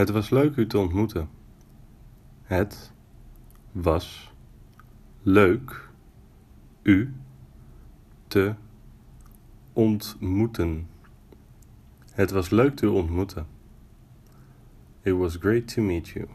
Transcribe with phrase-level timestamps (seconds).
[0.00, 1.28] Het was leuk u te ontmoeten.
[2.42, 2.92] Het
[3.72, 4.32] was
[5.22, 5.88] leuk
[6.82, 7.14] u
[8.28, 8.54] te
[9.72, 10.88] ontmoeten.
[12.10, 13.46] Het was leuk te ontmoeten.
[15.02, 16.28] It was great to meet you.